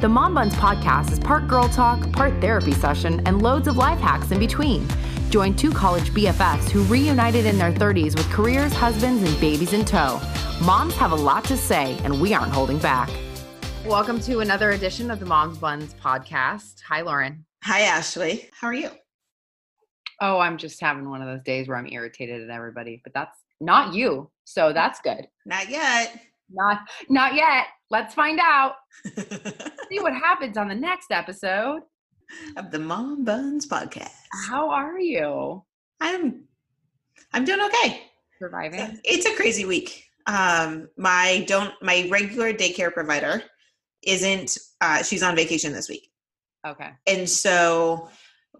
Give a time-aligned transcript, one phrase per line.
[0.00, 3.98] The Mom Buns podcast is part girl talk, part therapy session, and loads of life
[3.98, 4.88] hacks in between.
[5.28, 9.84] Join two college BFFs who reunited in their 30s with careers, husbands, and babies in
[9.84, 10.18] tow.
[10.64, 13.10] Moms have a lot to say, and we aren't holding back.
[13.84, 16.80] Welcome to another edition of the Moms Buns podcast.
[16.88, 17.44] Hi, Lauren.
[17.64, 18.48] Hi, Ashley.
[18.58, 18.88] How are you?
[20.22, 23.38] Oh, I'm just having one of those days where I'm irritated at everybody, but that's
[23.60, 24.30] not you.
[24.44, 25.28] So that's good.
[25.44, 26.18] Not yet.
[26.50, 27.66] Not not yet.
[27.90, 28.74] Let's find out.
[29.04, 31.80] See what happens on the next episode
[32.56, 34.14] of the Mom Buns podcast.
[34.48, 35.64] How are you?
[36.00, 36.44] I'm
[37.32, 38.02] I'm doing okay.
[38.38, 39.00] Surviving.
[39.04, 40.04] It's a crazy week.
[40.26, 43.42] Um my don't my regular daycare provider
[44.04, 46.12] isn't uh she's on vacation this week.
[46.64, 46.90] Okay.
[47.08, 48.08] And so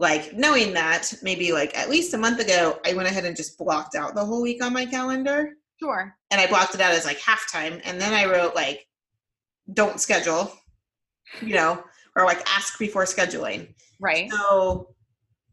[0.00, 3.58] like knowing that maybe like at least a month ago i went ahead and just
[3.58, 7.04] blocked out the whole week on my calendar sure and i blocked it out as
[7.04, 8.86] like halftime and then i wrote like
[9.72, 10.52] don't schedule
[11.40, 11.82] you know
[12.16, 14.88] or like ask before scheduling right so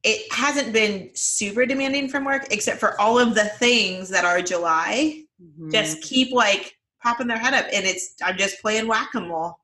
[0.03, 4.41] it hasn't been super demanding from work except for all of the things that are
[4.41, 5.69] july mm-hmm.
[5.69, 9.57] just keep like popping their head up and it's i'm just playing whack-a-mole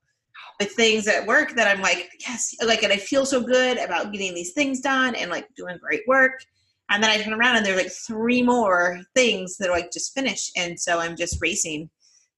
[0.60, 4.12] with things at work that I'm like, yes, like, and I feel so good about
[4.12, 6.44] getting these things done and like doing great work.
[6.90, 10.14] And then I turn around and there's like three more things that are like just
[10.14, 10.52] finished.
[10.58, 11.90] And so I'm just racing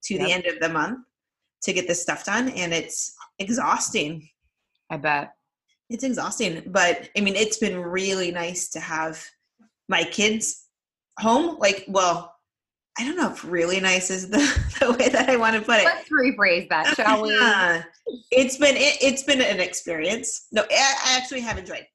[0.04, 0.24] to yep.
[0.24, 1.00] the end of the month
[1.66, 2.50] to get this stuff done.
[2.50, 4.28] And it's exhausting.
[4.90, 5.34] I bet.
[5.90, 6.64] It's exhausting.
[6.68, 9.24] But I mean, it's been really nice to have
[9.90, 10.68] my kids
[11.20, 11.58] home.
[11.60, 12.34] Like, well,
[12.98, 14.38] I don't know if really nice is the,
[14.80, 15.86] the way that I want to put it.
[15.86, 17.36] Let's rephrase that, shall we?
[18.32, 20.48] it's been it, has been an experience.
[20.52, 21.86] No, I, I actually have enjoyed.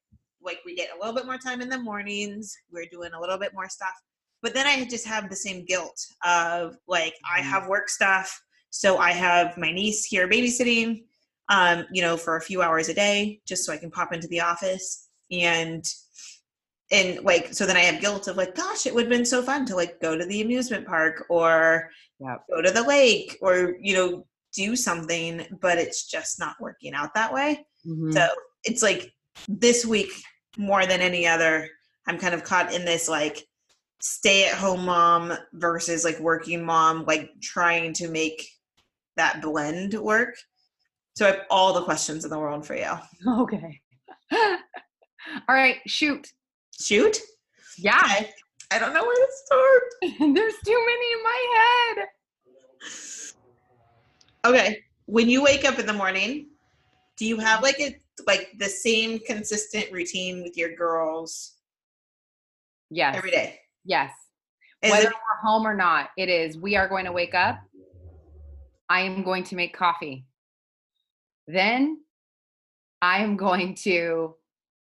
[0.43, 2.55] Like we get a little bit more time in the mornings.
[2.71, 3.93] We're doing a little bit more stuff,
[4.41, 7.49] but then I just have the same guilt of like I mm-hmm.
[7.49, 11.03] have work stuff, so I have my niece here babysitting,
[11.49, 14.27] um, you know, for a few hours a day, just so I can pop into
[14.27, 15.09] the office.
[15.31, 15.85] And
[16.91, 19.41] and like so then i have guilt of like gosh it would have been so
[19.41, 21.89] fun to like go to the amusement park or
[22.53, 27.13] go to the lake or you know do something but it's just not working out
[27.15, 27.65] that way.
[27.87, 28.11] Mm-hmm.
[28.11, 28.27] so
[28.63, 29.11] it's like
[29.47, 30.11] this week
[30.57, 31.67] more than any other
[32.07, 33.47] i'm kind of caught in this like
[34.01, 38.47] stay at home mom versus like working mom like trying to make
[39.17, 40.35] that blend work
[41.15, 42.91] so i have all the questions in the world for you
[43.27, 43.79] okay
[44.33, 46.31] all right shoot
[46.81, 47.17] shoot?
[47.77, 47.99] Yeah.
[48.01, 48.29] I,
[48.71, 49.83] I don't know where to start.
[50.35, 52.07] There's too many in my head.
[54.45, 54.79] Okay.
[55.05, 56.47] When you wake up in the morning,
[57.17, 57.95] do you have like a
[58.27, 61.55] like the same consistent routine with your girls?
[62.89, 63.15] Yes.
[63.15, 63.59] Every day.
[63.85, 64.11] Yes.
[64.81, 66.57] Is Whether it, we're home or not, it is.
[66.57, 67.59] We are going to wake up.
[68.91, 70.25] I am going to make coffee.
[71.47, 72.01] Then
[73.01, 74.35] I am going to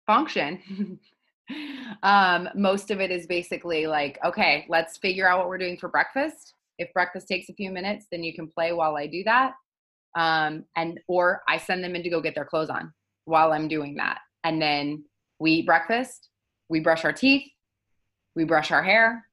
[0.07, 0.99] function
[2.03, 5.89] um, most of it is basically like, okay, let's figure out what we're doing for
[5.89, 6.55] breakfast.
[6.79, 9.53] If breakfast takes a few minutes, then you can play while I do that.
[10.17, 12.91] Um, and or I send them in to go get their clothes on
[13.25, 14.17] while I'm doing that.
[14.43, 15.03] And then
[15.39, 16.29] we eat breakfast,
[16.67, 17.47] we brush our teeth,
[18.35, 19.23] we brush our hair,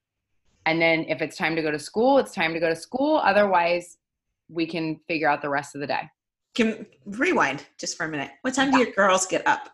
[0.67, 3.17] and then if it's time to go to school, it's time to go to school.
[3.17, 3.97] Otherwise,
[4.49, 6.01] we can figure out the rest of the day.
[6.55, 8.31] Can rewind just for a minute.
[8.41, 9.69] What time do your girls get up?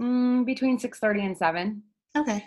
[0.00, 1.82] Mm, between 6.30 and 7.
[2.16, 2.44] Okay.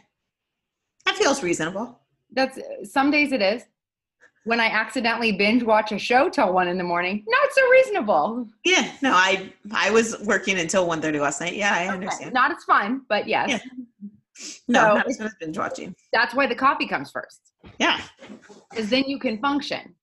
[1.06, 2.00] That feels reasonable.
[2.32, 3.64] That's some days it is.
[4.44, 8.48] When I accidentally binge watch a show till one in the morning, not so reasonable.
[8.64, 11.54] Yeah, no, I I was working until 1.30 last night.
[11.54, 11.90] Yeah, I okay.
[11.90, 12.34] understand.
[12.34, 13.50] Not as fun, but yes.
[13.50, 13.60] Yeah.
[14.68, 15.96] No, so, not as fun as binge watching.
[16.14, 17.54] That's why the coffee comes first.
[17.80, 18.00] Yeah.
[18.70, 19.96] Because then you can function.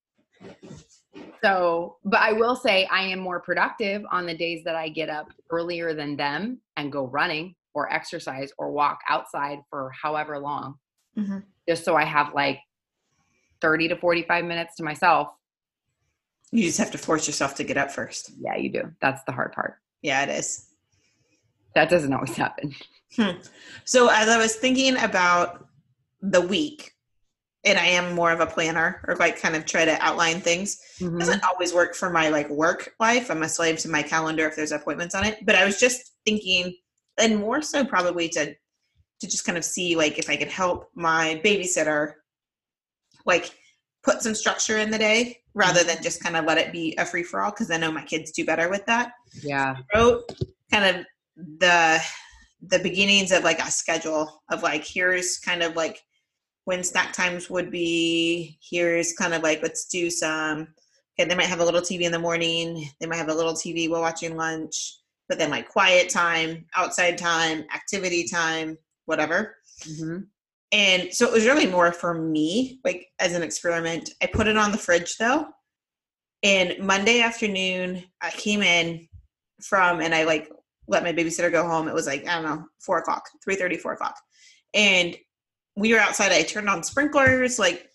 [1.43, 5.09] So, but I will say I am more productive on the days that I get
[5.09, 10.75] up earlier than them and go running or exercise or walk outside for however long,
[11.17, 11.39] mm-hmm.
[11.67, 12.59] just so I have like
[13.61, 15.29] 30 to 45 minutes to myself.
[16.51, 18.31] You just have to force yourself to get up first.
[18.39, 18.91] Yeah, you do.
[19.01, 19.75] That's the hard part.
[20.01, 20.67] Yeah, it is.
[21.73, 22.73] That doesn't always happen.
[23.15, 23.39] Hmm.
[23.83, 25.67] So, as I was thinking about
[26.21, 26.94] the week,
[27.65, 30.79] and I am more of a planner or like kind of try to outline things.
[30.99, 31.17] Mm-hmm.
[31.17, 33.31] Doesn't always work for my like work life.
[33.31, 35.39] I'm a slave to my calendar if there's appointments on it.
[35.45, 36.75] But I was just thinking,
[37.19, 38.53] and more so probably to
[39.21, 42.13] to just kind of see like if I could help my babysitter
[43.25, 43.51] like
[44.03, 47.05] put some structure in the day rather than just kind of let it be a
[47.05, 49.13] free for all because I know my kids do better with that.
[49.41, 49.75] Yeah.
[49.77, 50.23] I wrote
[50.71, 51.05] kind of
[51.59, 51.99] the
[52.67, 55.99] the beginnings of like a schedule of like here's kind of like
[56.65, 60.67] when snack times would be here's kind of like let's do some
[61.17, 63.53] okay, they might have a little TV in the morning, they might have a little
[63.53, 69.55] TV while watching lunch, but then like quiet time, outside time, activity time, whatever.
[69.83, 70.19] Mm-hmm.
[70.71, 74.09] And so it was really more for me, like as an experiment.
[74.21, 75.47] I put it on the fridge though.
[76.43, 79.07] And Monday afternoon, I came in
[79.61, 80.49] from, and I like
[80.87, 81.87] let my babysitter go home.
[81.87, 84.15] It was like, I don't know, four o'clock, 3 30, 4 o'clock.
[84.73, 85.15] And
[85.75, 86.31] we were outside.
[86.31, 87.59] I turned on sprinklers.
[87.59, 87.89] Like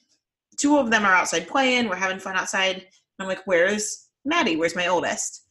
[0.57, 1.89] two of them are outside playing.
[1.89, 2.87] We're having fun outside.
[3.19, 4.57] I'm like, where's Maddie?
[4.57, 5.47] Where's my oldest?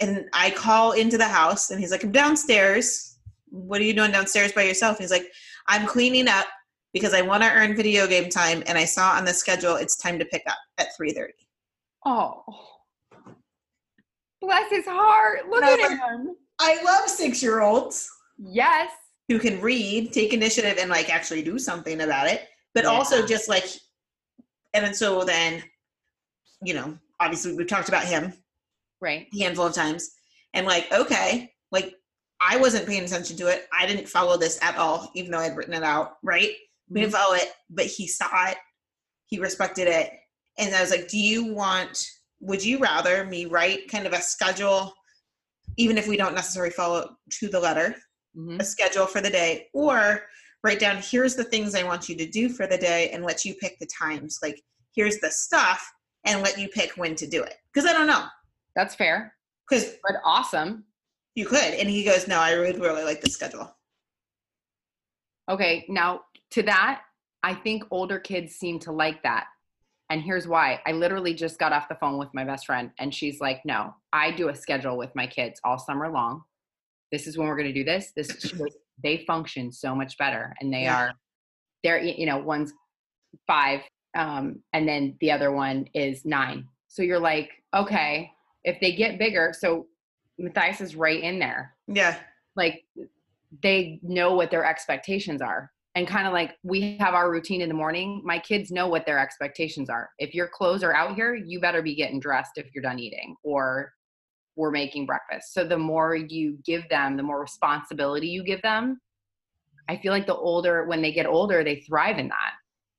[0.00, 3.18] And I call into the house and he's like, I'm downstairs.
[3.50, 4.98] What are you doing downstairs by yourself?
[4.98, 5.30] He's like,
[5.66, 6.46] I'm cleaning up
[6.92, 8.62] because I want to earn video game time.
[8.66, 11.28] And I saw on the schedule it's time to pick up at 3.30.
[12.06, 12.42] Oh.
[14.40, 15.48] Bless his heart.
[15.48, 16.34] Look at him.
[16.60, 18.08] I love six-year-olds
[18.42, 18.90] Yes.
[19.30, 22.48] Who can read, take initiative, and like actually do something about it.
[22.74, 22.90] But Yeah.
[22.90, 23.64] also just like,
[24.74, 25.62] and then so then,
[26.62, 28.32] you know, obviously we've talked about him
[29.00, 29.28] Right.
[29.32, 30.10] a handful of times
[30.52, 31.94] and like okay like
[32.40, 35.56] i wasn't paying attention to it i didn't follow this at all even though i'd
[35.56, 36.50] written it out right
[36.88, 37.22] we didn't mm-hmm.
[37.22, 38.56] follow it but he saw it
[39.26, 40.10] he respected it
[40.58, 42.04] and i was like do you want
[42.40, 44.92] would you rather me write kind of a schedule
[45.76, 47.94] even if we don't necessarily follow to the letter
[48.36, 48.60] Mhm.
[48.60, 50.22] a schedule for the day or
[50.62, 53.44] write down here's the things i want you to do for the day and let
[53.44, 54.60] you pick the times like
[54.94, 55.90] here's the stuff
[56.24, 58.26] and let you pick when to do it because i don't know
[58.76, 59.34] That's fair,
[59.68, 60.84] because but awesome.
[61.34, 61.74] you could.
[61.74, 63.74] And he goes, No, I would really like the schedule.
[65.48, 66.20] Okay, now
[66.52, 67.02] to that,
[67.42, 69.46] I think older kids seem to like that.
[70.10, 70.80] And here's why.
[70.86, 73.94] I literally just got off the phone with my best friend, and she's like, No,
[74.12, 76.42] I do a schedule with my kids all summer long.
[77.12, 78.12] This is when we're going to do this.
[78.14, 78.52] This
[79.02, 80.96] they function so much better, and they Yeah.
[80.96, 81.14] are,
[81.84, 82.72] they're you know one's
[83.46, 83.80] five,
[84.16, 86.66] um, and then the other one is nine.
[86.88, 88.30] So you're like, okay,
[88.64, 89.86] if they get bigger, so
[90.38, 92.16] Matthias is right in there Yeah.
[92.56, 92.84] like
[93.62, 97.68] they know what their expectations are and kind of like we have our routine in
[97.68, 101.34] the morning my kids know what their expectations are if your clothes are out here
[101.34, 103.92] you better be getting dressed if you're done eating or
[104.60, 109.00] we're making breakfast so the more you give them the more responsibility you give them
[109.88, 112.52] i feel like the older when they get older they thrive in that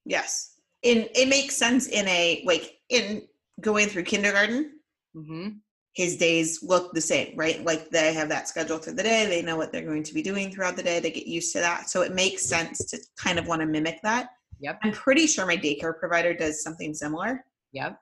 [0.06, 0.56] Yes.
[0.84, 3.24] In it makes sense in a like in
[3.60, 4.80] going through kindergarten,
[5.16, 5.50] mm-hmm.
[5.94, 7.64] his days look the same, right?
[7.64, 10.24] Like they have that schedule through the day, they know what they're going to be
[10.24, 11.90] doing throughout the day, they get used to that.
[11.90, 14.30] So it makes sense to kind of want to mimic that.
[14.60, 14.80] Yep.
[14.84, 17.44] I'm pretty sure my daycare provider does something similar.
[17.72, 18.00] yep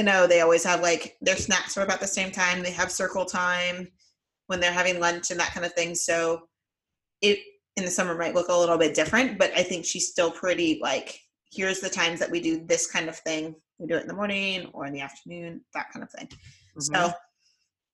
[0.00, 2.62] I know they always have like their snacks are about the same time.
[2.62, 3.88] They have circle time
[4.46, 5.94] when they're having lunch and that kind of thing.
[5.94, 6.48] So
[7.20, 7.38] it
[7.76, 10.80] in the summer might look a little bit different, but I think she's still pretty
[10.82, 11.20] like
[11.52, 13.54] here's the times that we do this kind of thing.
[13.78, 16.28] We do it in the morning or in the afternoon, that kind of thing.
[16.78, 16.96] Mhm.
[16.96, 17.12] So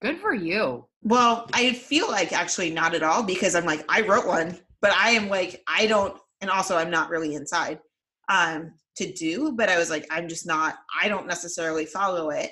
[0.01, 4.01] good for you well, I feel like actually not at all because I'm like I
[4.01, 7.79] wrote one, but I am like I don't and also I'm not really inside
[8.29, 12.51] um to do, but I was like I'm just not I don't necessarily follow it.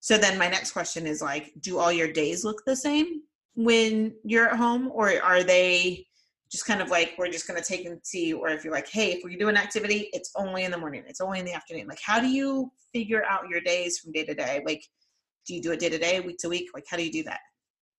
[0.00, 3.22] So then my next question is like do all your days look the same
[3.54, 6.06] when you're at home or are they
[6.52, 8.88] just kind of like we're just going to take and see or if you're like
[8.88, 11.52] hey if we do an activity it's only in the morning it's only in the
[11.52, 14.84] afternoon like how do you figure out your days from day to day like
[15.46, 17.22] do you do it day to day week to week like how do you do
[17.24, 17.40] that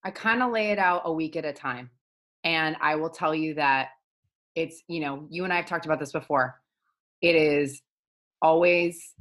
[0.07, 1.90] I kind of lay it out a week at a time.
[2.45, 3.90] And I will tell you that
[4.56, 6.61] it's, you know, you and I have talked about this before.
[7.21, 7.81] It is
[8.42, 9.14] always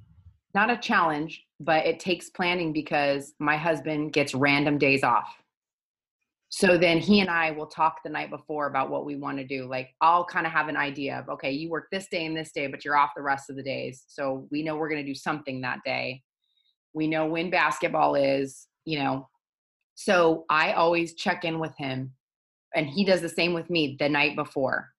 [0.55, 5.29] not a challenge, but it takes planning because my husband gets random days off.
[6.49, 9.47] So then he and I will talk the night before about what we want to
[9.47, 9.67] do.
[9.69, 12.53] Like I'll kind of have an idea of, okay, you work this day and this
[12.53, 14.05] day, but you're off the rest of the days.
[14.07, 16.23] So we know we're going to do something that day.
[16.95, 19.29] We know when basketball is, you know,
[19.97, 22.13] so I always check in with him,
[22.75, 24.91] and he does the same with me the night before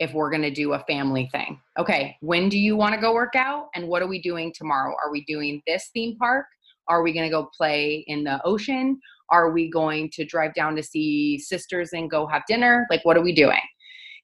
[0.00, 1.60] if we're going to do a family thing.
[1.78, 3.68] Okay, when do you want to go work out?
[3.74, 4.94] And what are we doing tomorrow?
[5.04, 6.46] Are we doing this theme park?
[6.88, 8.98] Are we going to go play in the ocean?
[9.28, 12.86] Are we going to drive down to see sisters and go have dinner?
[12.90, 13.60] Like, what are we doing?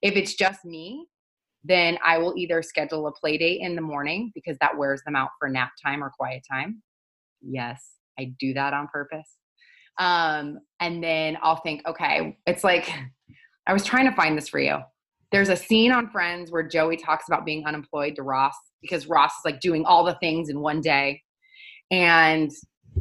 [0.00, 1.06] If it's just me,
[1.62, 5.14] then I will either schedule a play date in the morning because that wears them
[5.14, 6.82] out for nap time or quiet time.
[7.42, 7.82] Yes,
[8.18, 9.36] I do that on purpose.
[9.98, 12.90] Um, and then I'll think, okay, it's like
[13.66, 14.78] I was trying to find this for you.
[15.32, 19.32] There's a scene on Friends where Joey talks about being unemployed to Ross because Ross
[19.32, 21.22] is like doing all the things in one day.
[21.90, 22.50] And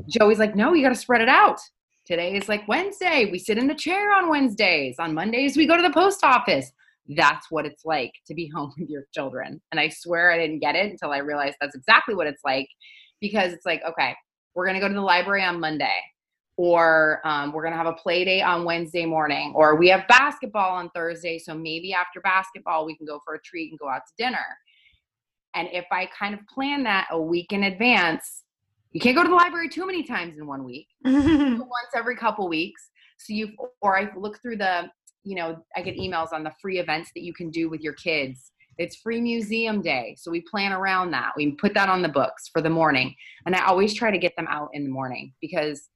[0.10, 1.60] Joey's like, no, you got to spread it out.
[2.06, 3.30] Today is like Wednesday.
[3.32, 4.98] We sit in the chair on Wednesdays.
[5.00, 6.72] On Mondays, we go to the post office.
[7.16, 9.62] That's what it's like to be home with your children.
[9.72, 12.68] And I swear I didn't get it until I realized that's exactly what it's like
[13.22, 14.16] because it's like, okay,
[14.54, 15.98] we're going to go to the library on Monday,
[16.58, 20.08] or um, we're going to have a play date on Wednesday morning, or we have
[20.08, 21.38] basketball on Thursday.
[21.38, 24.46] So maybe after basketball, we can go for a treat and go out to dinner.
[25.54, 28.44] And if I kind of plan that a week in advance,
[28.92, 32.48] you can't go to the library too many times in one week, once every couple
[32.48, 32.90] weeks.
[33.18, 33.50] So you,
[33.82, 34.90] or I look through the,
[35.24, 37.94] you know, I get emails on the free events that you can do with your
[37.94, 38.52] kids.
[38.78, 40.16] It's free museum day.
[40.18, 41.32] So we plan around that.
[41.36, 43.16] We put that on the books for the morning.
[43.46, 45.90] And I always try to get them out in the morning because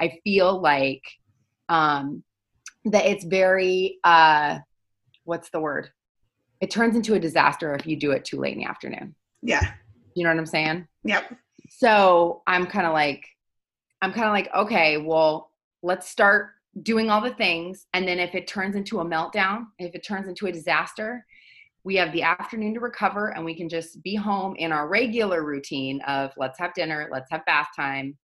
[0.00, 1.02] I feel like
[1.68, 2.22] um,
[2.86, 4.58] that it's very, uh,
[5.24, 5.90] what's the word?
[6.60, 9.14] It turns into a disaster if you do it too late in the afternoon.
[9.42, 9.72] Yeah.
[10.14, 10.86] You know what I'm saying?
[11.04, 11.36] Yep.
[11.68, 13.24] So I'm kind of like,
[14.02, 15.50] I'm kind of like, okay, well,
[15.82, 16.50] let's start
[16.82, 17.86] doing all the things.
[17.94, 21.24] And then if it turns into a meltdown, if it turns into a disaster,
[21.84, 25.44] we have the afternoon to recover and we can just be home in our regular
[25.44, 28.16] routine of let's have dinner, let's have bath time.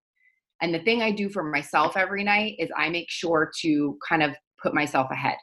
[0.63, 4.23] And the thing I do for myself every night is I make sure to kind
[4.23, 5.37] of put myself ahead.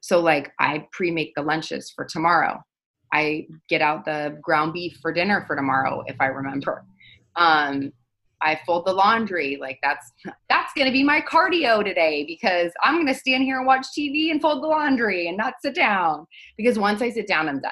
[0.00, 2.60] So, like, I pre make the lunches for tomorrow.
[3.12, 6.84] I get out the ground beef for dinner for tomorrow if I remember.
[7.36, 7.92] Um,
[8.42, 9.56] I fold the laundry.
[9.60, 10.12] Like that's
[10.48, 14.40] that's gonna be my cardio today because I'm gonna stand here and watch TV and
[14.40, 16.26] fold the laundry and not sit down.
[16.56, 17.70] Because once I sit down, I'm done.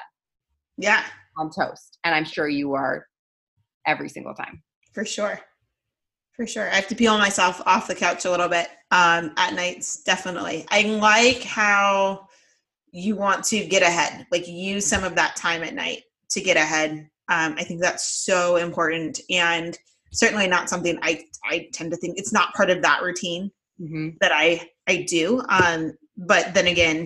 [0.77, 1.03] Yeah.
[1.37, 1.97] I'm toast.
[2.03, 3.05] And I'm sure you are
[3.85, 4.63] every single time.
[4.93, 5.39] For sure.
[6.41, 6.71] For sure.
[6.71, 10.65] I have to peel myself off the couch a little bit um, at nights, definitely.
[10.71, 12.29] I like how
[12.91, 16.57] you want to get ahead, like use some of that time at night to get
[16.57, 17.07] ahead.
[17.29, 19.19] Um, I think that's so important.
[19.29, 19.77] And
[20.13, 24.17] certainly not something I I tend to think it's not part of that routine mm-hmm.
[24.19, 25.43] that I I do.
[25.47, 27.05] Um, but then again,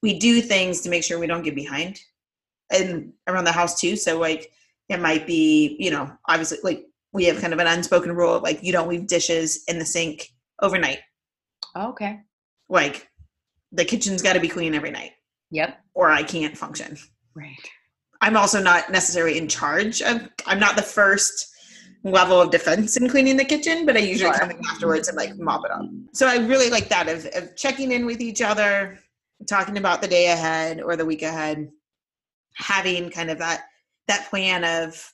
[0.00, 1.98] we do things to make sure we don't get behind,
[2.70, 3.96] and around the house too.
[3.96, 4.52] So like
[4.88, 8.42] it might be you know obviously like we have kind of an unspoken rule of
[8.42, 10.28] like you don't leave dishes in the sink
[10.60, 10.98] overnight.
[11.74, 12.20] Oh, okay.
[12.68, 13.08] Like
[13.72, 15.12] the kitchen's got to be clean every night.
[15.50, 15.80] Yep.
[15.94, 16.98] Or I can't function.
[17.34, 17.56] Right.
[18.20, 20.28] I'm also not necessarily in charge of.
[20.44, 21.54] I'm not the first
[22.04, 24.38] level of defense in cleaning the kitchen, but I usually sure.
[24.38, 25.86] come in afterwards and like mop it up.
[26.12, 28.98] So I really like that of, of checking in with each other,
[29.48, 31.70] talking about the day ahead or the week ahead,
[32.56, 33.64] having kind of that
[34.06, 35.12] that plan of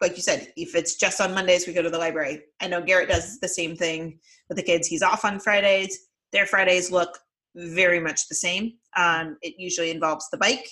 [0.00, 2.42] like you said, if it's just on Mondays, we go to the library.
[2.60, 4.18] I know Garrett does the same thing
[4.48, 4.86] with the kids.
[4.86, 6.08] He's off on Fridays.
[6.32, 7.18] Their Fridays look
[7.54, 8.74] very much the same.
[8.96, 10.68] Um, it usually involves the bike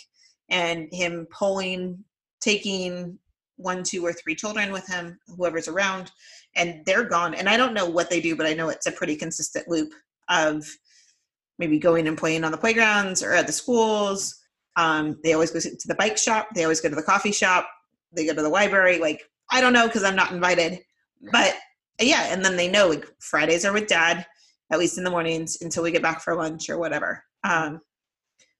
[0.48, 2.04] and him pulling,
[2.40, 3.18] taking
[3.56, 6.10] one, two, or three children with him, whoever's around,
[6.54, 7.34] and they're gone.
[7.34, 9.92] And I don't know what they do, but I know it's a pretty consistent loop
[10.28, 10.64] of
[11.58, 14.42] maybe going and playing on the playgrounds or at the schools.
[14.76, 16.48] Um, they always go to the bike shop.
[16.54, 17.66] They always go to the coffee shop.
[18.12, 18.98] They go to the library.
[18.98, 20.80] Like I don't know because I'm not invited,
[21.32, 21.56] but
[22.00, 22.32] yeah.
[22.32, 24.26] And then they know like Fridays are with dad,
[24.70, 27.22] at least in the mornings until we get back for lunch or whatever.
[27.44, 27.80] Um,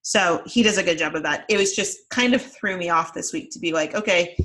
[0.03, 1.45] so he does a good job of that.
[1.49, 4.37] It was just kind of threw me off this week to be like, okay,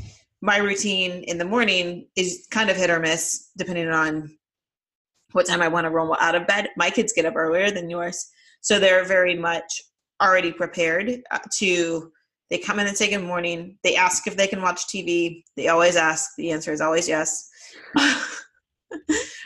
[0.42, 4.36] my routine in the morning is kind of hit or miss depending on
[5.34, 6.70] what time I want to roll out of bed.
[6.78, 8.32] My kids get up earlier than yours,
[8.62, 9.84] so they're very much
[10.22, 12.12] already prepared uh, to.
[12.52, 13.78] They come in and say good morning.
[13.84, 15.44] They ask if they can watch TV.
[15.58, 16.32] They always ask.
[16.38, 17.50] The answer is always yes.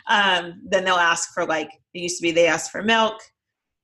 [0.09, 2.31] um, then they'll ask for like it used to be.
[2.31, 3.21] They ask for milk.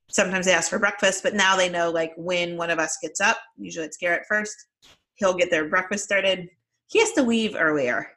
[0.09, 3.21] Sometimes they ask for breakfast, but now they know like when one of us gets
[3.21, 3.37] up.
[3.57, 4.67] Usually it's Garrett first.
[5.15, 6.49] He'll get their breakfast started
[6.91, 8.11] he has to leave earlier.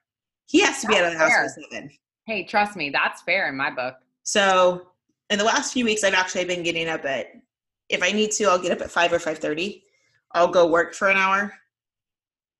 [0.47, 1.91] He has to that's be out of the house by seven.
[2.27, 3.95] Hey, trust me, that's fair in my book.
[4.25, 4.89] So
[5.31, 7.29] in the last few weeks, I've actually been getting up at
[7.89, 9.85] if I need to, I'll get up at five or five thirty.
[10.35, 11.53] I'll go work for an hour,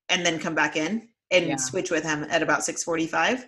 [0.09, 1.57] and then come back in and yeah.
[1.57, 3.45] switch with him at about six forty-five,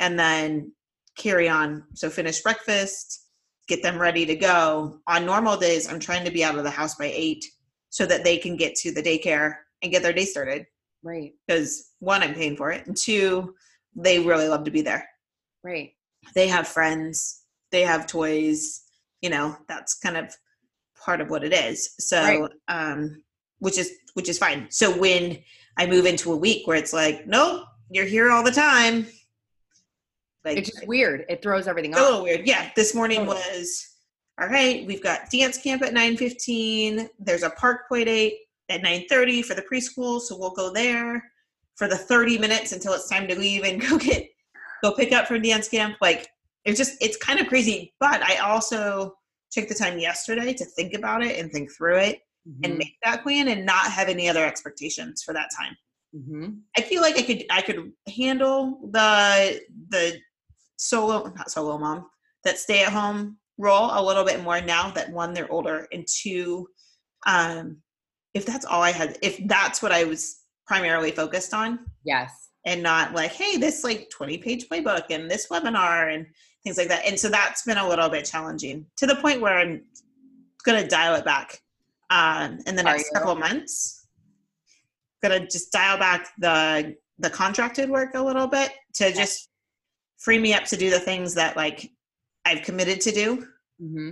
[0.00, 0.72] and then
[1.18, 1.84] carry on.
[1.94, 3.26] So finish breakfast,
[3.68, 5.00] get them ready to go.
[5.08, 7.44] On normal days, I'm trying to be out of the house by eight
[7.90, 10.66] so that they can get to the daycare and get their day started.
[11.02, 11.32] Right.
[11.46, 13.54] Because one, I'm paying for it, and two,
[13.94, 15.08] they really love to be there.
[15.62, 15.92] Right.
[16.34, 18.82] They have friends, they have toys,
[19.20, 20.34] you know, that's kind of
[21.04, 21.94] part of what it is.
[21.98, 22.50] So, right.
[22.68, 23.22] um,
[23.64, 24.66] which is which is fine.
[24.70, 25.38] So when
[25.76, 29.06] I move into a week where it's like, nope, you're here all the time.
[30.44, 31.24] Like, it's just weird.
[31.28, 32.00] It throws everything off.
[32.00, 32.46] A little weird.
[32.46, 32.70] Yeah.
[32.76, 33.88] This morning was
[34.40, 34.86] all right.
[34.86, 37.08] We've got dance camp at nine fifteen.
[37.18, 38.34] There's a park play date
[38.68, 41.22] at 9.30 for the preschool so we'll go there
[41.76, 44.26] for the 30 minutes until it's time to leave and go get
[44.82, 46.28] go pick up from dance camp like
[46.64, 49.14] it's just it's kind of crazy but i also
[49.50, 52.64] took the time yesterday to think about it and think through it mm-hmm.
[52.64, 55.76] and make that plan and not have any other expectations for that time.
[56.14, 56.46] Hmm
[56.78, 60.16] I feel like I could I could handle the the
[60.76, 62.06] solo not solo mom
[62.44, 66.06] that stay at home role a little bit more now that one they're older and
[66.06, 66.68] two
[67.26, 67.78] um
[68.32, 71.80] if that's all I had if that's what I was primarily focused on.
[72.04, 72.30] Yes.
[72.66, 76.26] and not like hey this like 20 page playbook and this webinar and
[76.62, 77.04] things like that.
[77.06, 79.82] And so that's been a little bit challenging to the point where i'm
[80.64, 81.58] gonna dial it back
[82.10, 84.06] um in the next couple of months.
[85.22, 89.48] Gonna just dial back the the contracted work a little bit to just
[90.18, 91.90] free me up to do the things that like
[92.44, 93.46] i've committed to do.
[93.78, 94.10] Hmm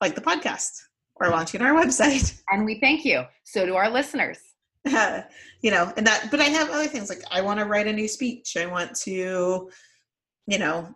[0.00, 0.70] like the podcast
[1.16, 2.40] or launching our website.
[2.50, 3.24] And we thank you.
[3.44, 4.38] So do our listeners.
[5.60, 7.92] you know and that but i have other things like i want to write a
[7.92, 8.56] new speech.
[8.56, 9.68] I want to
[10.46, 10.94] you know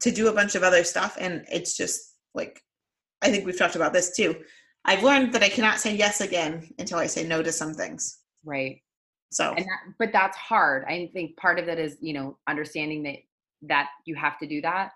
[0.00, 1.16] to do a bunch of other stuff.
[1.18, 2.60] And it's just like
[3.22, 4.36] i think we've talked about this too
[4.84, 8.18] i've learned that i cannot say yes again until i say no to some things
[8.44, 8.82] Right.
[9.30, 13.02] so and that, but that's hard i think part of it is you know understanding
[13.04, 13.16] that
[13.62, 14.90] that you have to do that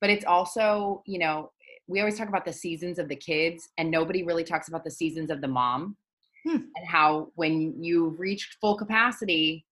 [0.00, 1.52] but it's also you know
[1.86, 4.90] we always talk about the seasons of the kids and nobody really talks about the
[4.90, 5.96] seasons of the mom
[6.46, 6.56] Hmm.
[6.74, 9.66] and how when you've reached full capacity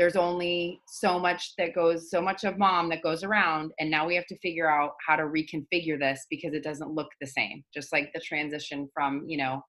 [0.00, 4.06] there's only so much that goes so much of mom that goes around and now
[4.06, 7.62] we have to figure out how to reconfigure this because it doesn't look the same.
[7.74, 9.62] Just like the transition from you know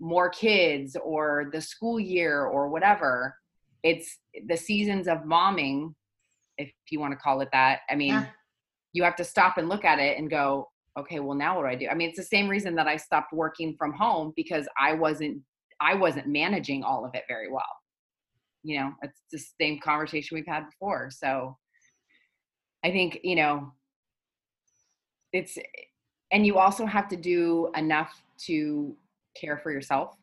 [0.00, 3.36] more kids or the school year or whatever
[3.84, 4.18] it's
[4.48, 5.94] the seasons of momming
[6.58, 8.26] if you want to call it that i mean Yeah.
[8.92, 10.68] you have to stop and look at it and go
[10.98, 11.86] okay well now what do i do?
[11.88, 15.40] I mean it's the same reason that i stopped working from home because i wasn't
[15.80, 17.62] i wasn't managing all of it very well
[18.64, 21.10] you know it's the same conversation we've had before.
[21.10, 21.56] So
[22.84, 23.72] i think you know
[25.32, 25.56] it's
[26.32, 28.12] and you also have to do enough
[28.46, 28.96] to
[29.40, 30.16] care for yourself.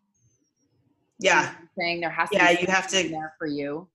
[1.19, 1.53] Yeah.
[1.59, 2.01] I'm saying?
[2.01, 3.87] There has to Yeah, be you have to- there for you.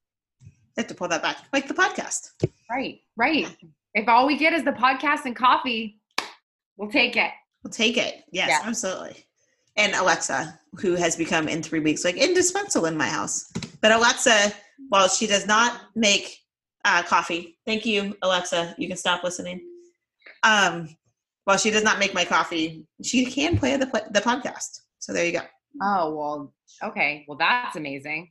[0.42, 0.48] I
[0.82, 1.38] have to pull that back.
[1.52, 2.30] Like the podcast.
[2.70, 3.46] Right right.
[3.94, 6.00] If all we get is the podcast and coffee
[6.76, 7.30] we'll take it.
[7.62, 8.24] We'll take it.
[8.30, 8.60] Yes Yeah.
[8.68, 9.24] absolutely.
[9.76, 14.52] And alexa who has become in three weeks like indispensable in my house but alexa
[14.88, 16.38] while she does not make
[16.84, 19.60] uh, coffee thank you alexa you can stop listening.
[20.42, 20.88] Um
[21.44, 24.80] while she does not make my coffee she can play the, the podcast.
[24.98, 25.40] So there you go.
[25.82, 27.24] Oh well okay.
[27.26, 28.30] Well that's amazing.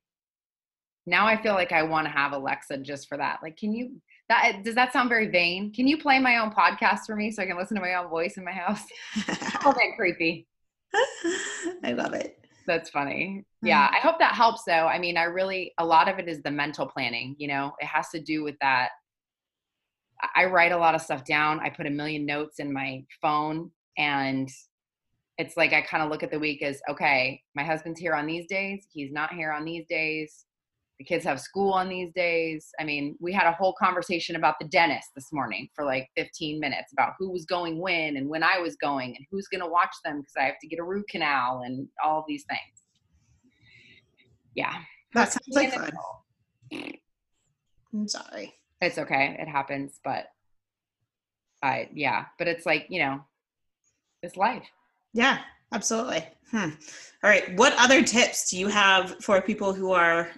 [1.05, 3.39] Now i feel like i want to have alexa just for that.
[3.43, 5.73] Like can you that does that sound very vain?
[5.73, 8.09] Can you play my own podcast for me so i can listen to my own
[8.09, 8.81] voice in my house?
[9.65, 10.47] Oh that creepy.
[11.83, 13.43] I love it That's funny.
[13.61, 13.95] Yeah, mm-hmm.
[13.95, 14.87] I hope that helps though.
[14.87, 17.73] I mean, I really a lot of it is the mental planning, you know.
[17.79, 18.89] It has to do with that
[20.21, 21.59] I- I write a lot of stuff down.
[21.59, 24.49] I put a million notes in my phone and
[25.37, 28.25] it's like I kind of look at the week as okay, my husband's here on
[28.25, 30.45] these days, he's not here on these days.
[30.99, 32.71] The kids have school on these days.
[32.79, 36.59] I mean, we had a whole conversation about the dentist this morning for like 15
[36.59, 39.67] minutes about who was going when and when I was going and who's going to
[39.67, 42.61] watch them because I have to get a root canal and all these things.
[44.55, 44.73] Yeah.
[45.13, 45.91] that sounds like fun
[47.93, 49.35] i'm sorry It's okay.
[49.39, 50.27] It happens, but
[51.63, 53.21] I yeah, but it's like, you know,
[54.21, 54.67] it's life.
[55.13, 55.39] Yeah,
[55.71, 56.25] absolutely.
[56.51, 56.71] Hmm.
[57.23, 57.55] All right.
[57.57, 60.29] What other tips do you have for people who are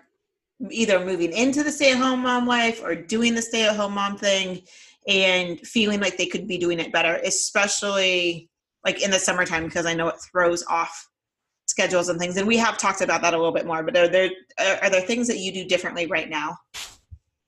[0.72, 3.94] either moving into the stay at home mom life or doing the stay at home
[3.94, 4.62] mom thing
[5.08, 8.50] and feeling like they could be doing it better, especially
[8.84, 11.08] like in the summertime, because I know it throws off
[11.68, 12.38] schedules and things.
[12.38, 14.90] And we have talked about that a little bit more, but are there, are are
[14.90, 16.58] there things that you do differently right now?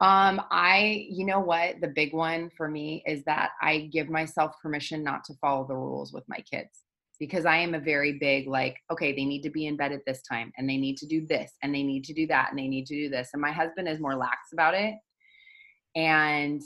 [0.01, 4.55] Um, I, you know what, the big one for me is that I give myself
[4.61, 6.83] permission not to follow the rules with my kids
[7.19, 10.05] because I am a very big, like, okay, they need to be in bed at
[10.07, 12.59] this time and they need to do this and they need to do that and
[12.59, 13.29] they need to do this.
[13.33, 14.95] And my husband is more lax about it.
[15.95, 16.61] And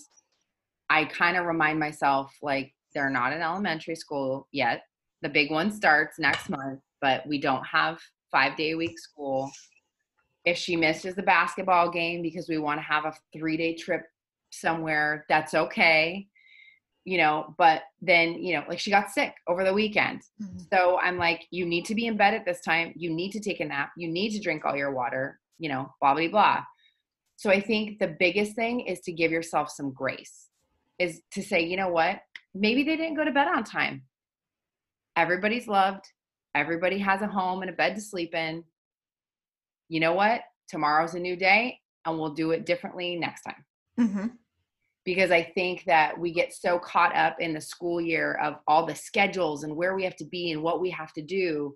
[0.90, 4.84] I kind of remind myself, like, they're not in elementary school yet.
[5.24, 8.00] The big one starts next month, but we don't have
[8.32, 9.52] five day a week school
[10.46, 14.02] if she misses the basketball game because we want to have a three day trip
[14.52, 16.28] somewhere, that's okay.
[17.06, 20.22] You know, but then, you know, like she got sick over the weekend.
[20.72, 22.94] So I'm like, you need to be in bed at this time.
[22.96, 23.92] You need to take a nap.
[23.98, 26.64] You need to drink all your water, you know, blah, blah, blah.
[27.36, 30.48] So I think the biggest thing is to give yourself some grace,
[30.98, 32.22] is to say, you know what?
[32.56, 34.04] Maybe they didn't go to bed on time.
[35.18, 36.06] Everybody's loved.
[36.56, 38.64] Everybody has a home and a bed to sleep in
[39.94, 40.42] you know what?
[40.68, 43.66] Tomorrow's a new day and we'll do it differently next time.
[44.00, 44.28] Mm-hmm.
[45.06, 48.86] Because I think that we get so caught up in the school year of all
[48.86, 51.76] the schedules and where we have to be and what we have to do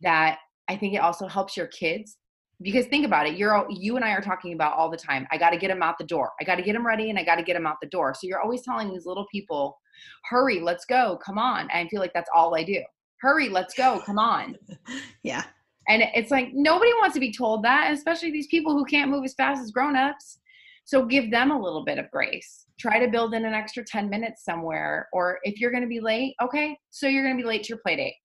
[0.00, 2.18] that I think it also helps your kids.
[2.62, 5.26] Because think about it you're all, you and i are talking about all the time
[5.30, 6.32] i got to get him out the door.
[6.40, 8.14] I got to get him ready and i got to get him out the door.
[8.14, 9.78] So you're always telling these little people
[10.24, 11.68] hurry let's go come on.
[11.70, 12.82] And i feel like that's all i do.
[13.20, 14.56] Hurry let's go come on.
[15.22, 15.44] Yeah.
[15.88, 19.24] And it's like nobody wants to be told that especially these people who can't move
[19.24, 20.38] as fast as grown-ups
[20.86, 24.08] so give them a little bit of grace try to build in an extra 10
[24.08, 27.46] minutes somewhere or if you're going to be late okay so you're going to be
[27.46, 28.16] late to your play date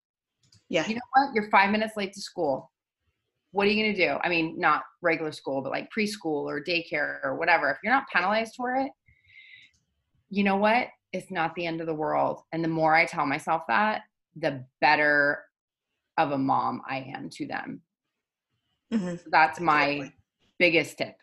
[0.70, 2.72] yeah you know what you're five minutes late to school
[3.52, 4.18] what are you going to do?
[4.24, 7.70] I mean, not regular school, but like preschool or daycare or whatever.
[7.70, 8.92] If you're not penalized for it,
[10.30, 10.88] you know what?
[11.12, 12.42] It's not the end of the world.
[12.54, 14.04] And the more I tell myself that,
[14.38, 15.44] the better
[16.18, 17.82] of a mom I am to them.
[18.94, 19.16] Mm-hmm.
[19.18, 20.12] So that's my
[20.58, 21.16] biggest tip.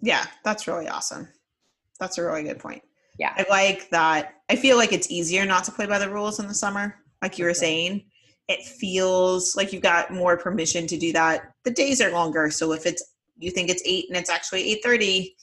[0.00, 1.28] Yeah, that's really awesome.
[2.00, 2.82] That's a really good point.
[3.18, 3.34] Yeah.
[3.36, 4.34] I like that.
[4.48, 7.38] I feel like it's easier not to play by the rules in the summer, like
[7.38, 8.04] you were saying
[8.48, 11.52] it feels like you've got more permission to do that.
[11.64, 13.04] The days are longer, so if it's
[13.36, 15.36] you think it's eight and it's actually eight thirty,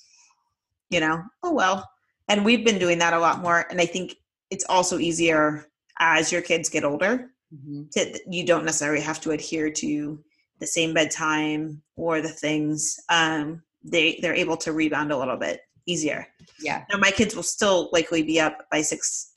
[0.90, 1.88] you know, oh well.
[2.28, 4.16] And we've been doing that a lot more, and I think
[4.50, 5.68] it's also easier
[6.00, 7.30] as your kids get older.
[7.54, 7.84] Mm-hmm.
[7.94, 10.20] To, you don't necessarily have to adhere to
[10.60, 13.00] the same bedtime or the things.
[13.10, 16.28] Um, they they're able to rebound a little bit easier.
[16.60, 16.84] Yeah.
[16.92, 19.32] Now my kids will still likely be up by six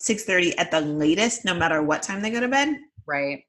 [0.00, 2.76] six thirty at the latest, no matter what time they go to bed.
[3.06, 3.42] Right.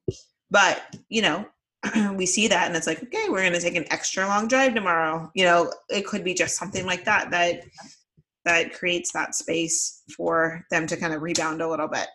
[0.51, 1.45] But, you know,
[2.15, 4.73] we see that and it's like, okay, we're going to take an extra long drive
[4.73, 5.29] tomorrow.
[5.35, 7.63] You know, it could be just something like that that
[8.45, 12.07] that creates that space for them to kind of rebound a little bit.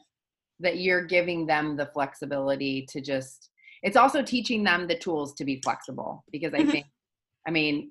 [0.61, 3.51] That you're giving them the flexibility to just
[3.83, 6.71] it's also teaching them the tools to be flexible because I mm-hmm.
[6.71, 6.87] think
[7.47, 7.91] I mean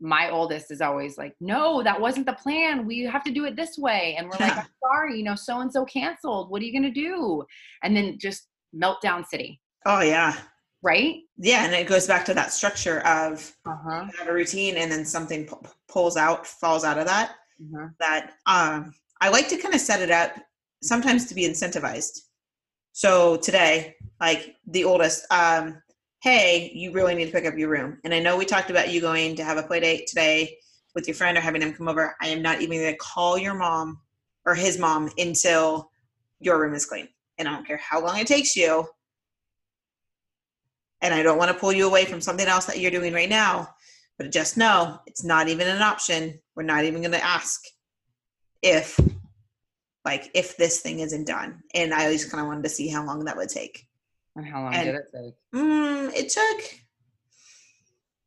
[0.00, 2.86] my oldest is always like, no, that wasn't the plan.
[2.86, 4.16] We have to do it this way.
[4.18, 6.50] And we're like, I'm sorry, you know, so and so canceled.
[6.50, 7.44] What are you going to do?
[7.82, 9.60] And then just meltdown city.
[9.86, 10.36] Oh yeah.
[10.82, 11.16] Right?
[11.38, 14.06] Yeah, and it goes back to that structure of uh-huh.
[14.18, 17.36] have a routine and then something p- pulls out, falls out of that.
[17.60, 17.88] Uh-huh.
[18.00, 20.32] That um I like to kind of set it up
[20.82, 22.20] sometimes to be incentivized.
[22.92, 25.82] So today, like the oldest, um,
[26.24, 27.98] hey, you really need to pick up your room.
[28.02, 30.56] And I know we talked about you going to have a play date today
[30.94, 32.16] with your friend or having him come over.
[32.18, 34.00] I am not even going to call your mom
[34.46, 35.90] or his mom until
[36.40, 38.86] your room is clean and I don't care how long it takes you.
[41.02, 43.28] And I don't want to pull you away from something else that you're doing right
[43.28, 43.68] now,
[44.16, 46.40] but just know it's not even an option.
[46.56, 47.60] We're not even going to ask
[48.62, 48.98] if,
[50.06, 51.60] like, if this thing isn't done.
[51.74, 53.86] And I always kind of wanted to see how long that would take.
[54.36, 55.34] And how long and, did it take?
[55.54, 56.80] Mm, it took.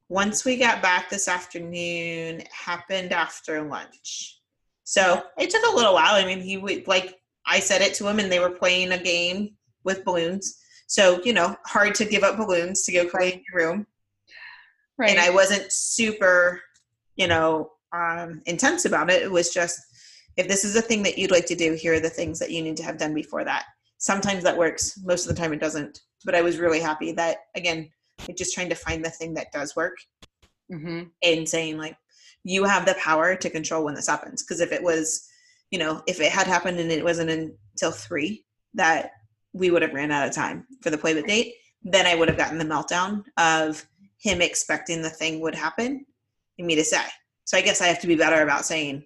[0.10, 4.40] Once we got back this afternoon, it happened after lunch.
[4.86, 6.16] So it took a little while.
[6.16, 7.16] I mean, he would like
[7.46, 10.60] I said it to him, and they were playing a game with balloons.
[10.88, 13.88] So you know, hard to give up balloons to go play in your room.
[14.98, 15.12] Right.
[15.12, 16.62] And I wasn't super,
[17.16, 19.22] you know, um, intense about it.
[19.22, 19.80] It was just,
[20.38, 22.52] if this is a thing that you'd like to do, here are the things that
[22.52, 23.66] you need to have done before that.
[23.98, 25.00] Sometimes that works.
[25.04, 26.02] Most of the time, it doesn't.
[26.26, 27.90] But I was really happy that again,
[28.38, 29.98] just trying to find the thing that does work,
[30.72, 31.04] mm-hmm.
[31.24, 31.96] and saying like,
[32.44, 34.44] you have the power to control when this happens.
[34.44, 35.28] Because if it was
[35.72, 39.12] you know, if it had happened and it wasn't until three that
[39.54, 42.38] we would have ran out of time for the play date, then I would have
[42.38, 43.86] gotten the meltdown of
[44.20, 46.06] him expecting the thing would happen
[46.58, 47.04] and me to say.
[47.46, 49.06] So I guess I have to be better about saying,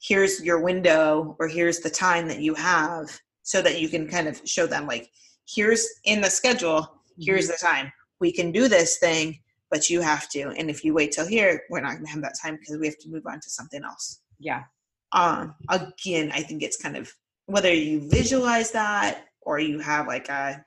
[0.00, 4.28] here's your window or here's the time that you have so that you can kind
[4.28, 5.10] of show them like,
[5.46, 6.86] here's in the schedule,
[7.18, 7.52] here's mm-hmm.
[7.52, 7.92] the time.
[8.20, 9.38] We can do this thing,
[9.70, 10.50] but you have to.
[10.58, 12.86] And if you wait till here, we're not going to have that time because we
[12.86, 14.20] have to move on to something else.
[14.38, 14.64] Yeah
[15.12, 17.12] um, again, I think it's kind of
[17.46, 20.64] whether you visualize that or you have like a,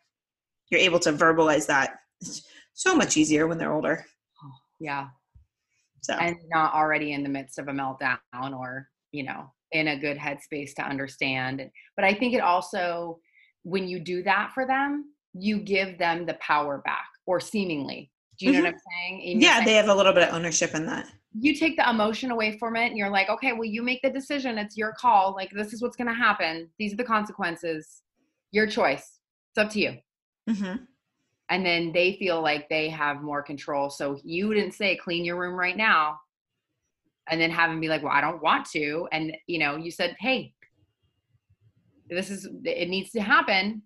[0.69, 1.99] you're able to verbalize that.
[2.21, 4.05] It's so much easier when they're older.
[4.79, 5.07] Yeah.
[6.01, 6.13] So.
[6.13, 8.19] And not already in the midst of a meltdown
[8.57, 11.69] or, you know, in a good headspace to understand.
[11.95, 13.19] But I think it also,
[13.63, 18.11] when you do that for them, you give them the power back or seemingly.
[18.39, 18.63] Do you mm-hmm.
[18.63, 19.41] know what I'm saying?
[19.41, 21.07] yeah, saying, they have a little bit of ownership in that
[21.39, 24.09] you take the emotion away from it and you're like, okay, well, you make the
[24.09, 24.57] decision.
[24.57, 25.33] It's your call.
[25.33, 26.69] Like, this is what's going to happen.
[26.77, 28.01] These are the consequences.
[28.51, 29.19] Your choice.
[29.51, 29.97] It's up to you.
[30.49, 30.83] Mm-hmm.
[31.49, 33.89] And then they feel like they have more control.
[33.89, 36.19] So you didn't say clean your room right now.
[37.29, 39.07] And then have them be like, well, I don't want to.
[39.11, 40.53] And, you know, you said, hey,
[42.09, 43.83] this is, it needs to happen.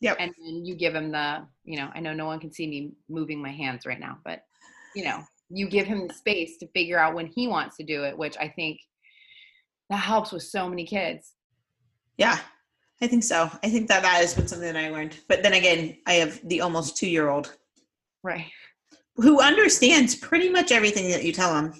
[0.00, 0.16] Yep.
[0.20, 2.92] And then you give him the, you know, I know no one can see me
[3.08, 4.42] moving my hands right now, but,
[4.94, 8.04] you know, you give him the space to figure out when he wants to do
[8.04, 8.80] it, which I think
[9.88, 11.32] that helps with so many kids.
[12.18, 12.38] Yeah,
[13.00, 13.50] I think so.
[13.62, 15.16] I think that that has been something that I learned.
[15.28, 17.56] But then again, I have the almost two year old
[18.26, 18.50] Right.
[19.16, 21.74] Who understands pretty much everything that you tell them,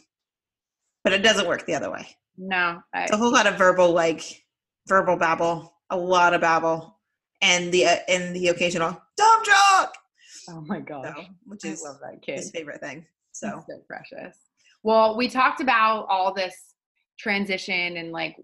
[1.04, 2.06] but it doesn't work the other way.
[2.38, 2.80] No.
[2.94, 4.44] I, It's a whole lot of verbal, like
[4.86, 6.98] verbal babble, a lot of babble,
[7.42, 9.94] and the uh, and the occasional dumb joke,
[10.50, 11.14] oh my gosh.
[11.16, 12.38] so, which I is love that kid.
[12.38, 13.06] his favorite thing.
[13.32, 14.38] So He's so precious.
[14.82, 16.54] Well, we talked about all this
[17.18, 18.36] transition and like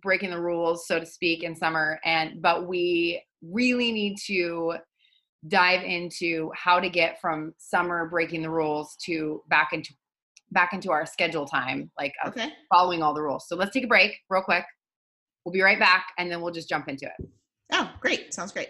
[0.00, 4.74] breaking the rules, so to speak, in summer, and but we really need to
[5.46, 9.92] dive into how to get from summer breaking the rules to back into
[10.50, 13.46] back into our schedule time, like okay, following all the rules.
[13.48, 14.64] So let's take a break real quick.
[15.44, 17.28] We'll be right back and then we'll just jump into it.
[17.72, 18.68] oh great, sounds great.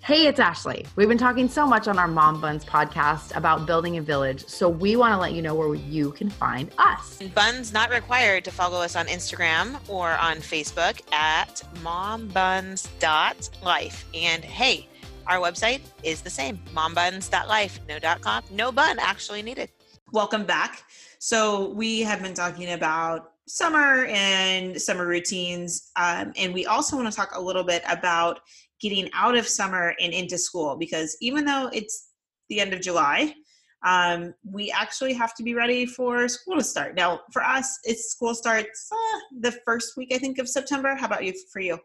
[0.00, 0.86] Hey, it's Ashley.
[0.96, 4.68] We've been talking so much on our Mom Buns podcast about building a village, so
[4.68, 7.18] we want to let you know where you can find us.
[7.34, 14.04] Buns not required to follow us on Instagram or on Facebook at mombuns.life.
[14.14, 14.88] And hey,
[15.28, 17.80] our website is the same, mombuns.life.
[17.88, 19.70] No dot com, no bun actually needed.
[20.12, 20.82] Welcome back.
[21.18, 27.10] So we have been talking about summer and summer routines, um, and we also want
[27.10, 28.40] to talk a little bit about
[28.80, 32.10] getting out of summer and into school because even though it's
[32.48, 33.34] the end of July,
[33.84, 36.94] um, we actually have to be ready for school to start.
[36.94, 40.94] Now, for us, it's school starts uh, the first week I think of September.
[40.94, 41.78] How about you for you?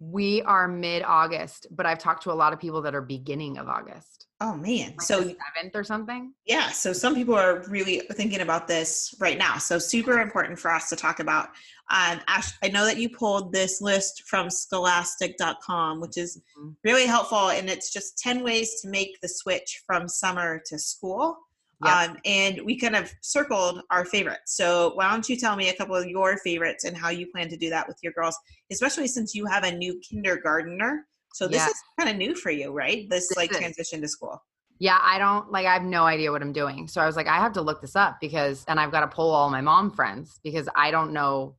[0.00, 3.58] We are mid August, but I've talked to a lot of people that are beginning
[3.58, 4.26] of August.
[4.40, 6.32] Oh man, Like so seventh or something.
[6.46, 9.58] Yeah, so some people are really thinking about this right now.
[9.58, 11.48] So super important for us to talk about.
[11.90, 16.74] Um, Ash, I know that you pulled this list from Scholastic.com, which is Mhm.
[16.84, 21.36] really helpful, and it's just ten ways to make the switch from summer to school.
[21.84, 22.10] Yep.
[22.10, 24.54] Um, and we kind of circled our favorites.
[24.56, 27.48] So why don't you tell me a couple of your favorites and how you plan
[27.48, 28.36] to do that with your girls,
[28.70, 31.06] especially since you have a new kindergartner.
[31.32, 31.70] So this Yes.
[31.70, 33.08] is kind of new for you, right?
[33.08, 33.58] This, This like is.
[33.58, 34.42] transition to school.
[34.78, 36.88] Yeah, I don't like I have no idea what I'm doing.
[36.88, 39.08] So I was like, I have to look this up because and I've got to
[39.08, 41.56] pull all my mom friends because I don't know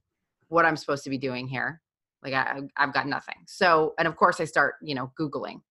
[0.50, 1.82] what I'm supposed to be doing here.
[2.24, 3.36] Like I I've got nothing.
[3.48, 5.62] So and of course I start, you know, Googling.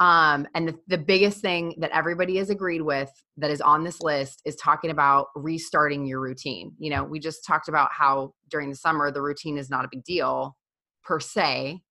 [0.00, 4.00] Um, and the, the biggest thing that everybody has agreed with that is on this
[4.00, 6.72] list is talking about restarting your routine.
[6.78, 9.88] You know, we just talked about how during the summer the routine is not a
[9.90, 10.56] big deal
[11.04, 11.82] per se,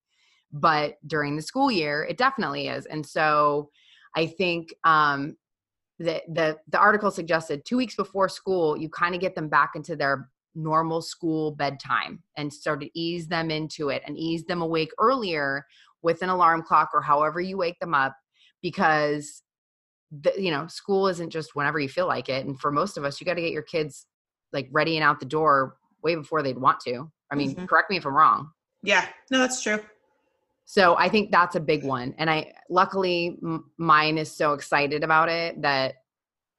[0.52, 2.86] but during the school year it definitely is.
[2.86, 3.70] And so
[4.16, 5.38] I think um,
[6.00, 9.72] the the the article suggested two weeks before school, you kind of get them back
[9.76, 14.62] into their normal school bedtime and start to ease them into it and ease them
[14.62, 15.66] awake earlier
[16.04, 18.16] with an alarm clock or however you wake them up,
[18.62, 19.44] because
[20.12, 22.46] the, you know school isn't just whenever you feel like it.
[22.46, 24.08] And for most of us, you got to get your kids
[24.54, 27.10] like ready and out the door way before they'd want to.
[27.32, 27.68] I mean, Mhm.
[27.68, 28.52] correct me if I'm wrong.
[28.84, 29.80] Yeah, no, that's true.
[30.66, 32.14] So I think that's a big one.
[32.18, 35.96] And I luckily m- mine is so excited about it that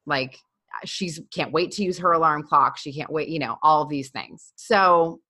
[0.07, 0.39] like
[0.85, 2.77] she's can't wait to use her alarm clock.
[2.79, 4.53] She can't wait, you know, all of these things.
[4.57, 5.21] So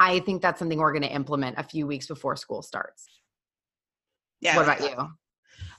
[0.00, 3.06] I think that's something we're going to implement a few weeks before school starts.
[4.44, 4.56] Yeah.
[4.56, 4.96] what about you?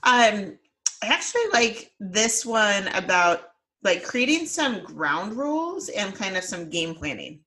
[0.02, 0.58] Um,
[1.02, 3.50] I actually like this one about
[3.82, 7.40] like creating some ground rules and kind of some game planning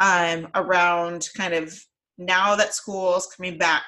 [0.00, 1.74] um, around kind of
[2.18, 3.84] now that school's coming back.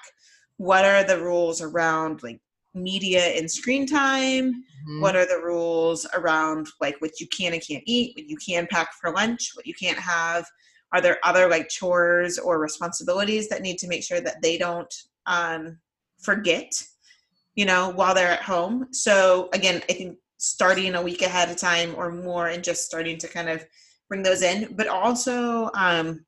[0.57, 2.41] What are the rules around like
[2.75, 4.65] media and screen time?
[4.89, 5.01] Mhm.
[5.03, 8.67] What are the rules around like what you can and can't eat, what you can
[8.67, 10.47] pack for lunch, what you can't have?
[10.93, 14.93] Are there other like chores or responsibilities that need to make sure that they don't
[15.27, 15.79] um,
[16.21, 16.83] forget,
[17.55, 18.89] you know, while they're at home?
[18.93, 23.19] So again, I think starting a week ahead of time or more and just starting
[23.19, 23.65] to kind of
[24.09, 26.25] bring those in, but also um,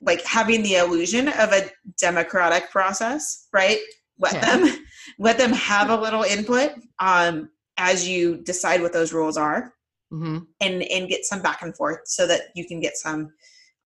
[0.00, 3.78] like having the illusion of a democratic process, right?
[4.18, 4.56] Let Yeah.
[4.58, 4.84] them
[5.18, 9.74] let them have a little input um, as you decide what those rules are
[10.12, 10.46] Mhm.
[10.60, 13.32] and and get some back and forth so that you can get some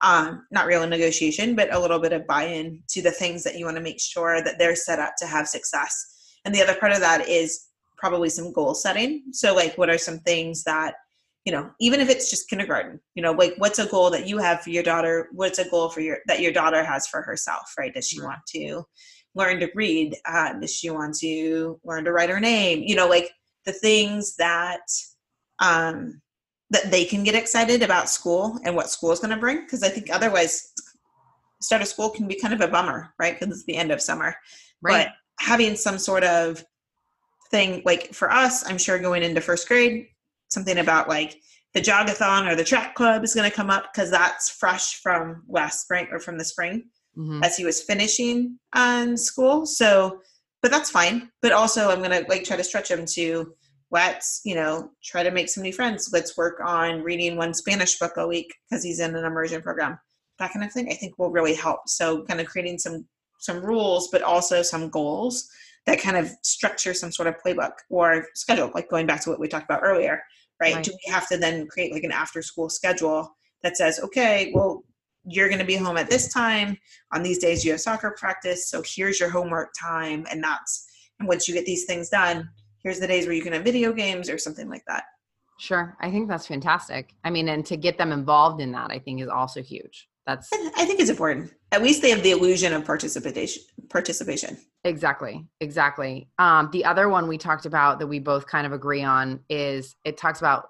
[0.01, 3.65] um, not real negotiation but a little bit of buy-in to the things that you
[3.65, 6.37] want to make sure that they're set up to have success.
[6.45, 9.23] And the other part of that is probably some goal setting.
[9.31, 10.93] So like what are some things that
[11.45, 14.37] you know even if it's just kindergarten you know like what's a goal that you
[14.37, 15.29] have for your daughter?
[15.33, 17.93] What's a goal for your that your daughter has for herself right?
[17.93, 18.83] Does she want to
[19.35, 20.15] learn to read?
[20.25, 22.83] Uh, does she want to learn to write her name?
[22.83, 23.31] You know like
[23.65, 24.81] the things that
[25.59, 26.21] um
[26.71, 29.83] that they can get excited about school and what school is going to bring because
[29.83, 30.71] i think otherwise
[31.61, 34.01] start of school can be kind of a bummer right because it's the end of
[34.01, 34.35] summer
[34.81, 35.07] Right.
[35.07, 35.13] but
[35.45, 36.63] having some sort of
[37.51, 40.07] thing like for us i'm sure going into first grade
[40.49, 41.39] something about like
[41.73, 45.43] the jogathon or the track club is going to come up because that's fresh from
[45.47, 47.43] last spring or from the spring Mhm.
[47.43, 50.21] as he was finishing on school so
[50.61, 53.53] but that's fine but also i'm going to like try to stretch him to
[53.91, 56.09] let's you know try to make some new friends.
[56.13, 59.99] Let's work on reading one spanish book a week because he's in an immersion program.
[60.39, 61.81] That kind of thing i think will really help.
[61.87, 63.05] So kind of creating some
[63.39, 65.49] some rules but also some goals
[65.85, 69.39] that kind of structure some sort of playbook or schedule like going back to what
[69.39, 70.21] we talked about earlier
[70.61, 70.83] right, Right.
[70.83, 74.83] do we have to then create like an after school schedule that says okay well
[75.25, 76.77] you're going to be home at this time.
[77.13, 80.85] On these days you have soccer practice so here's your homework time and that's
[81.19, 82.49] and once you get these things done
[82.83, 85.03] here's the days where you can have video games or something like that
[85.59, 85.97] Sure.
[85.99, 87.13] I think that's fantastic.
[87.25, 90.07] I mean, and to get them involved in that, I think is also huge.
[90.25, 95.47] That's i think it's important at least they have the illusion of participation participation exactly,
[95.59, 96.29] exactly.
[96.37, 99.95] Um, the other one we talked about that we both kind of agree on is
[100.05, 100.69] it talks about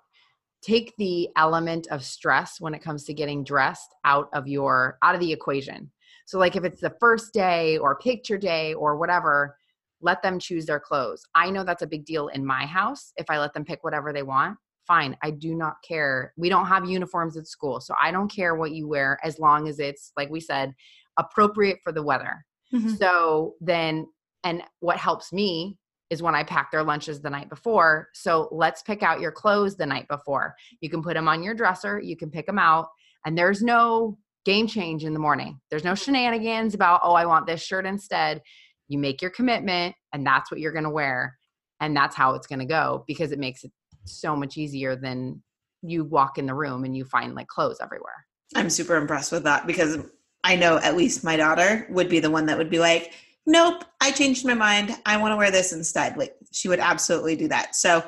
[0.62, 5.14] take the element of stress when it comes to getting dressed out of your out
[5.14, 5.92] of the equation.
[6.26, 9.58] So like if it's the first day or picture day or whatever,
[10.02, 11.24] let them choose their clothes.
[11.36, 14.14] I know that's a big deal in my house if I let them pick whatever
[14.14, 14.58] they want.
[14.88, 16.34] Fine, I do not care.
[16.36, 19.68] We don't have uniforms at school, so I don't care what you wear as long
[19.68, 20.74] as it's like we said
[21.18, 22.46] appropriate for the weather.
[22.74, 22.96] Mm-hmm.
[22.96, 24.08] So then,
[24.44, 25.78] and what helps me
[26.10, 28.08] is when I pack their lunches the night before.
[28.14, 30.56] So let's pick out your clothes the night before.
[30.82, 32.88] You can put them on your dresser, you can pick them out,
[33.26, 35.60] and there's no game change in the morning.
[35.70, 36.04] There's no mm-hmm.
[36.04, 38.42] shenanigans about, oh, I want this shirt instead.
[38.90, 41.38] You make your commitment, and that's what you're going to wear.
[41.80, 43.72] And that's how it's going to go because it makes it
[44.04, 45.42] so much easier than
[45.82, 48.26] you walk in the room and you find like clothes everywhere.
[48.56, 49.98] i'm super impressed with that because
[50.44, 53.14] i know at least my daughter would be the one that would be like
[53.46, 57.36] nope i changed my mind i want to wear this instead like she would absolutely
[57.36, 58.04] do that so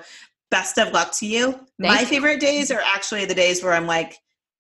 [0.50, 2.06] best of luck to you my you.
[2.06, 4.17] favorite days are actually the days where i'm like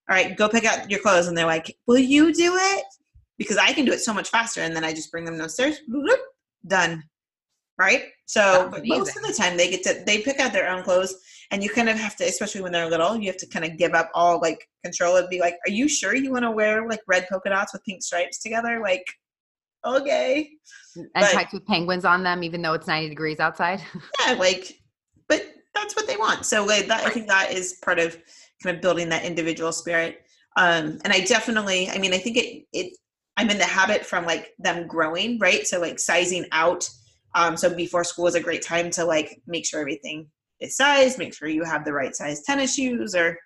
[0.09, 2.85] all right go pick out your clothes and they're like will you do it
[3.41, 5.79] because i can do it so much faster and then i just bring them downstairs
[5.89, 6.17] bloop,
[6.67, 7.03] done
[7.81, 8.03] right?
[8.25, 11.15] So but most of the time they get to they pick out their own clothes
[11.49, 13.77] and you kind of have to especially when they're little you have to kind of
[13.77, 16.87] give up all like control and be like are you sure you want to wear
[16.87, 18.79] like red polka dots with pink stripes together?
[18.81, 19.05] Like
[19.85, 20.49] okay.
[20.95, 23.81] And But- tights with penguins on them, even though it's 90 degrees outside.
[24.25, 24.79] yeah like
[25.27, 26.45] but that's what they want.
[26.45, 28.17] So like that i think that is part of
[28.63, 30.21] kind of building that individual spirit.
[30.55, 32.97] Um and i definitely i mean i think it it
[33.37, 35.65] i'm in the habit from like them growing right?
[35.67, 36.89] So like sizing out
[37.35, 40.27] um so before school is a great time to like make sure everything
[40.59, 43.37] is sized make sure you have the right size tennis shoes or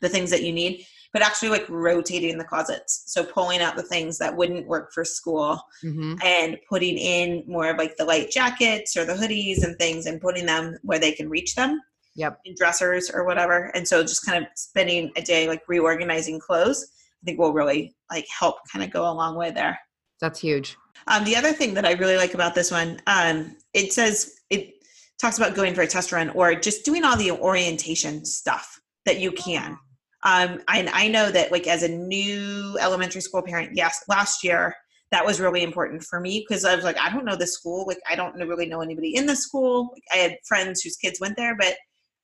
[0.00, 3.02] the things that you need but actually like rotating the closets.
[3.06, 7.70] So pulling out the things that wouldn't work for school hmm and putting in more
[7.70, 11.12] of like the light jackets or the hoodies and things and putting them where they
[11.12, 11.80] can reach them
[12.14, 12.40] Yep.
[12.44, 13.70] in dressers or whatever.
[13.74, 16.86] And so just kind of spending a day like reorganizing clothes
[17.22, 19.78] i think will really like help kind of go a long way there.
[20.20, 20.76] That's huge.
[21.08, 24.74] um, the other thing that i really like about this one um, it says it
[25.20, 29.18] talks about going for a test run or just doing all the orientation stuff that
[29.18, 29.76] you can.
[30.24, 34.74] Um, and i know that like as a new elementary school parent yes last year
[35.10, 37.84] that was really important for me because i was like i don't know the school
[37.88, 39.90] like i don't really know anybody in the school.
[39.92, 41.74] Like, i had friends whose kids went there but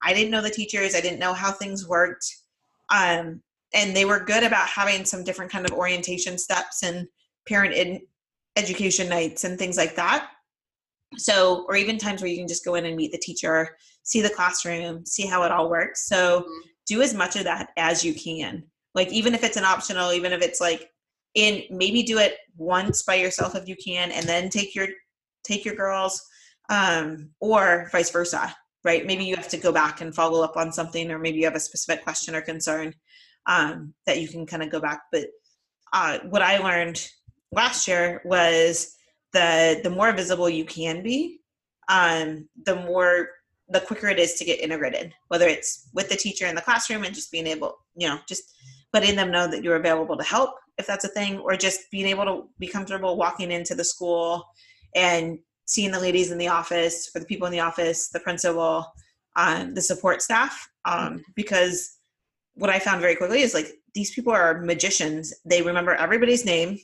[0.05, 2.25] i didn't know the teachers i didn't know how things worked.
[2.95, 3.43] Um,
[3.75, 7.07] and they were good about having some different kind of orientation steps and
[7.47, 8.03] parent
[8.57, 10.31] education nights and things like that.
[11.17, 14.23] So or even times where you can just go in and meet the teacher see
[14.23, 16.07] the classroom see how it all works.
[16.07, 16.45] So
[16.87, 18.65] do as much of that as you can.
[18.95, 20.91] Like even if it's an optional even if it's like
[21.35, 24.89] in maybe do it once by yourself if you can and then take your
[25.45, 26.23] take your girls
[26.71, 28.55] um or vice versa
[28.85, 29.07] right?
[29.07, 31.57] Maybe you have to go back and follow up on something or maybe you have
[31.57, 32.95] a specific question or concern
[33.49, 35.27] um that you can kind of go back but
[35.93, 37.09] uh what i learned
[37.53, 38.95] last year was
[39.33, 41.41] the the more visible you can be
[41.89, 43.29] um the more
[43.71, 47.05] the quicker it is to get integrated whether it's with the teacher in the classroom
[47.05, 48.45] and just being able you know just
[48.93, 52.07] letting them know that you're available to help if that's a thing or just being
[52.07, 54.45] able to be comfortable walking into the school
[54.95, 58.87] and seeing the ladies in the office or the people in the office the principal
[59.37, 61.98] um, the support staff um, because
[62.61, 66.79] what i found very quickly is like these people are magicians they remember everybody's name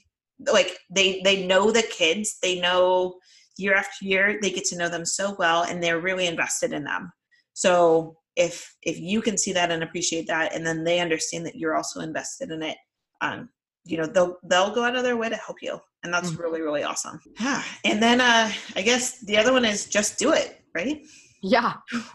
[0.58, 3.14] like they they know the kids they know
[3.58, 6.84] year after year they get to know them so well and they're really invested in
[6.84, 7.12] them
[7.52, 11.54] so if if you can see that and appreciate that and then they understand that
[11.56, 12.76] you're also invested in it
[13.20, 13.48] um
[13.84, 16.38] you know they'll they'll go out of their way to help you and that's Mhm.
[16.40, 20.32] really really awesome yeah and then uh i guess the other one is just do
[20.32, 21.02] it right
[21.42, 21.74] Yeah.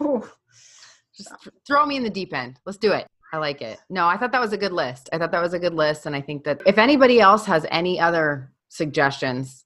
[1.16, 1.32] Just
[1.66, 2.58] throw me in the deep end.
[2.66, 3.06] Let's do it.
[3.32, 3.78] I like it.
[3.88, 5.08] No, I thought that was a good list.
[5.12, 6.06] I thought that was a good list.
[6.06, 9.64] And I think that if anybody else has any other suggestions,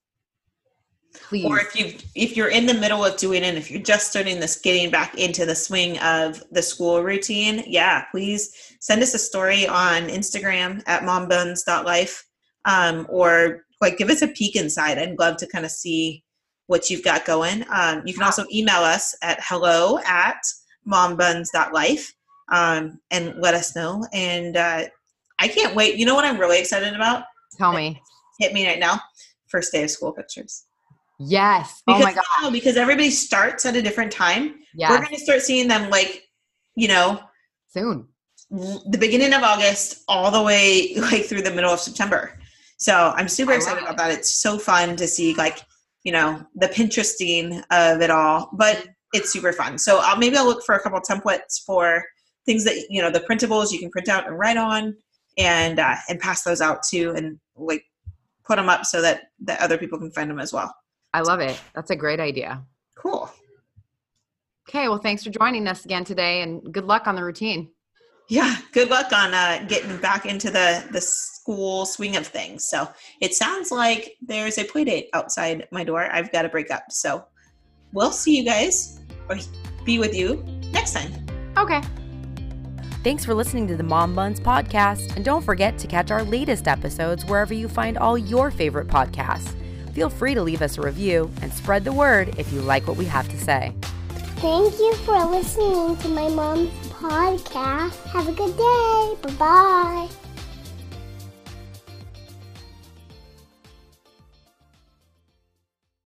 [1.28, 1.44] Please.
[1.44, 4.40] or if you if you're in the middle of doing it if you're just starting
[4.40, 9.18] this getting back into the swing of the school routine yeah please send us a
[9.18, 12.26] story on instagram at mombuns.life
[12.64, 16.24] um, or like give us a peek inside i'd love to kind of see
[16.66, 20.42] what you've got going um, you can also email us at hello at
[20.86, 22.12] mombuns.life
[22.52, 24.84] um, and let us know and uh,
[25.38, 27.24] i can't wait you know what i'm really excited about
[27.56, 28.00] Tell me.
[28.38, 29.00] hit me right now
[29.48, 30.66] first day of school pictures
[31.18, 31.82] Yes.
[31.86, 32.52] because, oh my god.
[32.52, 34.56] because everybody starts at a different time.
[34.74, 34.90] Yeah.
[34.90, 36.24] We're going to start seeing them like,
[36.74, 37.20] you know,
[37.68, 38.08] Soon.
[38.50, 42.38] the beginning of August all the way like through the middle of September.
[42.78, 44.10] So I'm super I excited about that.
[44.10, 45.60] It's so fun to see like,
[46.02, 49.78] you know, the Pinteresting of it all, but it's super fun.
[49.78, 52.04] So I'll, maybe I'll look for a couple templates for
[52.46, 54.96] things that, you know, the printables you can print out and write on
[55.38, 57.84] and, uh, and pass those out too and like
[58.44, 60.74] put them up so that, that other people can find them as well.
[61.12, 61.60] I love it.
[61.74, 62.62] That's a great idea.
[62.96, 63.30] Cool.
[64.68, 64.88] Okay.
[64.88, 67.70] Well, thanks for joining us again today and good luck on the routine.
[68.28, 72.68] Yeah, good luck on uh, getting back into the the school swing of things.
[72.68, 72.88] So
[73.20, 76.08] it sounds like there's a play date outside my door.
[76.10, 76.84] I've got to break up.
[76.90, 77.24] So
[77.92, 79.36] we'll see you guys or
[79.84, 80.42] be with you
[80.72, 81.12] next time.
[81.58, 81.82] Okay.
[83.04, 86.66] Thanks for listening to the Mom Buns podcast, and don't forget to catch our latest
[86.66, 89.54] episodes wherever you find all your favorite podcasts.
[89.92, 92.96] Feel free to leave us a review and spread the word if you like what
[92.96, 93.74] we have to say.
[94.40, 97.92] Thank you for listening to my mom's podcast.
[98.06, 99.16] Have a good day.
[99.20, 100.23] Bye bye.